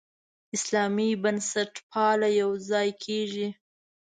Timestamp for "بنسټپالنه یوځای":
1.23-2.89